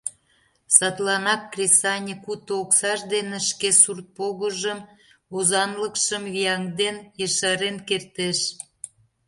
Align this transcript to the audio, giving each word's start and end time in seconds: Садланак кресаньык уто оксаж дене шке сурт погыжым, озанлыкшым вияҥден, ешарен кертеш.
Садланак 0.75 1.41
кресаньык 1.51 2.23
уто 2.31 2.53
оксаж 2.63 2.99
дене 3.13 3.37
шке 3.49 3.69
сурт 3.81 4.07
погыжым, 4.17 4.79
озанлыкшым 5.35 6.23
вияҥден, 6.33 6.95
ешарен 7.25 7.77
кертеш. 7.87 8.39